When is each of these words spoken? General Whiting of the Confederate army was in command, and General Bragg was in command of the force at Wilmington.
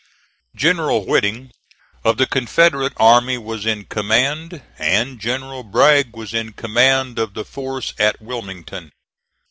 General 0.55 1.05
Whiting 1.05 1.51
of 2.03 2.17
the 2.17 2.25
Confederate 2.25 2.93
army 2.97 3.37
was 3.37 3.67
in 3.67 3.83
command, 3.85 4.63
and 4.79 5.19
General 5.19 5.61
Bragg 5.61 6.15
was 6.17 6.33
in 6.33 6.53
command 6.53 7.19
of 7.19 7.35
the 7.35 7.45
force 7.45 7.93
at 7.99 8.19
Wilmington. 8.19 8.93